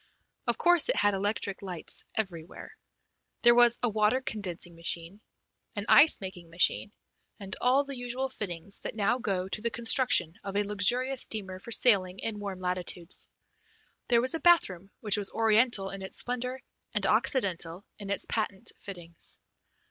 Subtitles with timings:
[0.47, 2.75] Of course it had electric lights everywhere.
[3.43, 5.21] There was a water condensing machine,
[5.75, 6.91] an ice making machine,
[7.39, 11.59] and all the usual fittings that now go to the construction of a luxurious steamer
[11.59, 13.29] for sailing in warm latitudes.
[14.07, 16.63] There was a bathroom which was Oriental in its splendour
[16.95, 19.37] and Occidental in its patent fittings.